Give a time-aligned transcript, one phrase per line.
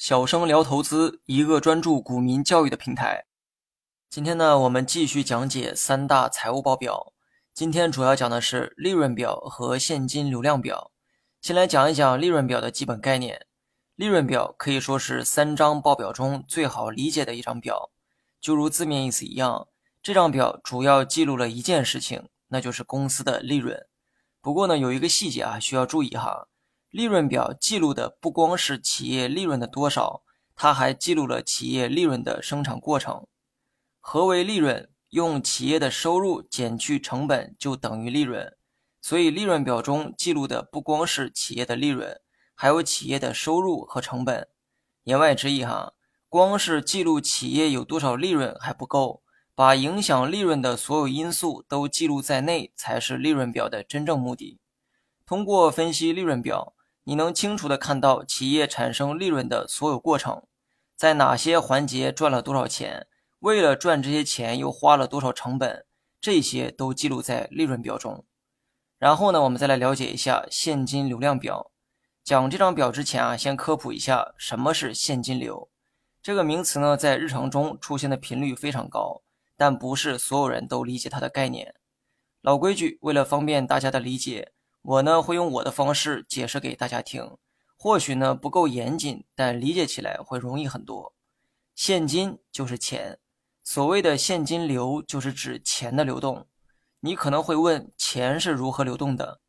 [0.00, 3.26] 小生聊投资，一个专注股民教育的平台。
[4.08, 7.12] 今天呢，我们继续讲解三大财务报表。
[7.52, 10.90] 今天主要讲的是利润表和现金流量表。
[11.42, 13.44] 先来讲一讲利润表的基本概念。
[13.94, 17.90] 利润表可以说是三张报表中最好理解的一张表，
[18.40, 19.68] 就如字面意思一样，
[20.02, 23.86] 这张表主要记录了一件事情，那就是公司的利润。
[24.40, 26.48] 不过呢，有一个细节啊，需要注意哈。
[26.90, 30.24] 利润表记录的不光是企业利润的多少，
[30.56, 33.26] 它还记录了企业利润的生产过程。
[34.00, 34.90] 何为利润？
[35.10, 38.56] 用企业的收入减去成本就等于利润。
[39.00, 42.20] 所以利润表中记录的不光是企业的利润，
[42.54, 44.48] 还有企业的收入和成本。
[45.04, 45.94] 言外之意哈，
[46.28, 49.22] 光是记录企业有多少利润还不够，
[49.54, 54.58] 把影响利润的所有因素都记录在内，才是利润表的真正目的。
[55.24, 56.74] 通过分析利润表。
[57.10, 60.44] 你能清楚地看到企业产生利润的所有过程，
[60.94, 63.08] 在哪些环节赚了多少钱，
[63.40, 65.84] 为了赚这些钱又花了多少成本，
[66.20, 68.24] 这些都记录在利润表中。
[68.96, 71.72] 然后呢，我们再来了解一下现金流量表。
[72.22, 75.68] 讲这张表之前啊，先科普一下什么是现金流。
[76.22, 79.22] 这个名词呢，在日常中出现的频率非常高，
[79.56, 81.74] 但不是所有人都理解它的概念。
[82.40, 84.52] 老规矩，为了方便大家的理解。
[84.82, 87.36] 我呢会用我的方式解释给大家听，
[87.76, 91.14] 或许呢不够严谨，但理解起来会容易很多。
[91.74, 93.18] 现金就是钱，
[93.62, 96.46] 所谓的现金流就是指钱的流动。
[97.00, 99.40] 你可能会问，钱是如何流动的？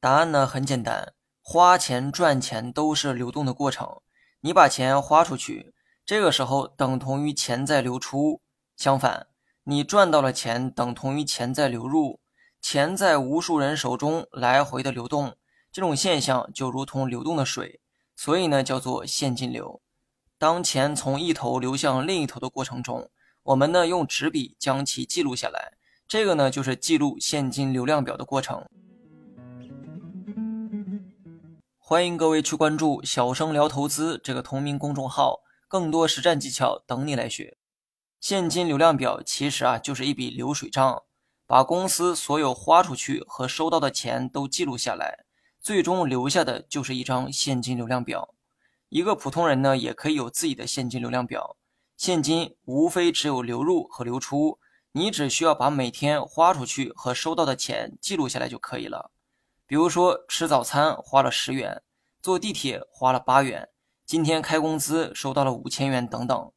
[0.00, 4.00] 答案呢很简单，花钱赚钱都是流动的过程。
[4.40, 5.72] 你把钱花出去，
[6.04, 8.40] 这个时候等同于钱在流出；
[8.76, 9.28] 相反，
[9.64, 12.20] 你赚到了钱，等同于钱在流入。
[12.60, 15.36] 钱在无数人手中来回的流动，
[15.72, 17.80] 这种现象就如同流动的水，
[18.14, 19.80] 所以呢叫做现金流。
[20.38, 23.10] 当钱从一头流向另一头的过程中，
[23.42, 25.72] 我们呢用纸笔将其记录下来，
[26.06, 28.64] 这个呢就是记录现金流量表的过程。
[31.78, 37.56] 欢迎各位去关注“小生聊投资”这个同名公众号，更多实战技巧等你来学。
[38.20, 41.02] 现金流量表其实啊就是一笔流水账。
[41.50, 45.24] 把公司所有花出去和收到的钱都记录下来，
[45.60, 48.32] 最终留下的就是一张现金流量表。
[48.88, 51.56] 一个普通人呢，也可以有自己的现金流量表。
[51.96, 54.60] 现金无非只有流入和流出，
[54.92, 59.10] 你只需要把每天花出去和收到的钱记录下来就可以了。
[59.66, 61.82] 比如说，吃早餐花了十元，
[62.22, 63.68] 坐地铁花了八元，
[64.06, 66.52] 今天开工资收到了五千元等等。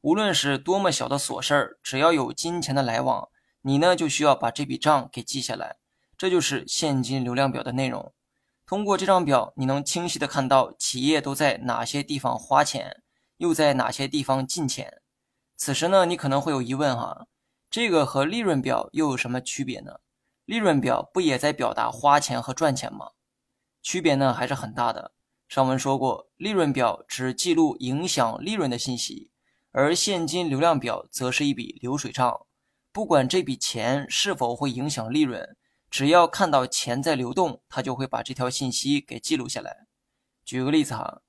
[0.00, 3.28] 无论是多么小的琐事儿，只要有金钱的来往。
[3.62, 5.76] 你呢就需要把这笔账给记下来，
[6.16, 8.12] 这就是现金流量表的内容。
[8.66, 13.02] 通过这张表，你能清晰的看到企业都在哪些地方花钱，
[13.38, 15.00] 又在哪些地方进钱。
[15.56, 17.26] 此时呢，你可能会有疑问哈，
[17.70, 20.00] 这个和利润表又有什么区别呢？
[20.44, 23.10] 利润表不也在表达花钱和赚钱吗？
[23.82, 25.12] 区别呢还是很大的。
[25.48, 29.30] 上文说过，利润表只记录影响利润的信息，
[29.72, 32.46] 而现金流量表则是一笔流水账。
[32.92, 35.56] 不管这笔钱是否会影响利润，
[35.90, 39.86] 只要看到钱在流动，他就会把这条信息给记录下来。
[40.44, 41.22] 举个例子哈，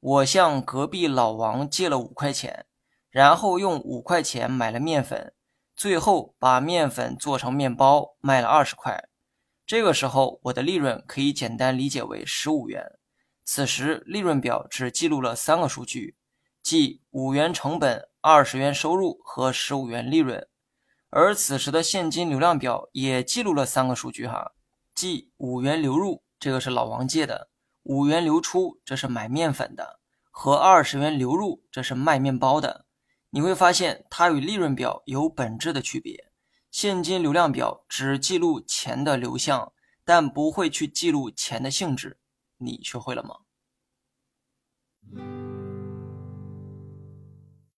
[0.00, 2.66] 我向隔壁老王借了五块钱，
[3.10, 5.32] 然后用五块钱买了面粉，
[5.74, 9.08] 最后把面粉做成面包卖了二十块。
[9.66, 12.84] 这个时候，我的利润可以简单理解为十五元。
[13.44, 16.16] 此时利润表只记录了三个数据，
[16.62, 20.46] 即五元成本、二十元收入和十五元利润。
[21.10, 24.52] 而此时的现金流量表也记录了三个数据哈，
[24.94, 27.48] 即五元流入，这个是老王借的；
[27.84, 30.00] 五元流出，这是买面粉的；
[30.30, 32.84] 和二十元流入，这是卖面包的。
[33.30, 36.32] 你会发现它与利润表有本质的区别。
[36.70, 39.72] 现金流量表只记录钱的流向，
[40.04, 42.18] 但不会去记录钱的性质。
[42.58, 43.36] 你学会了吗？